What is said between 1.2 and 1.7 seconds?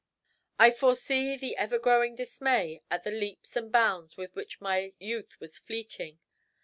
the